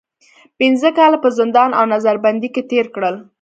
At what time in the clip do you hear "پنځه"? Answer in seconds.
0.59-0.89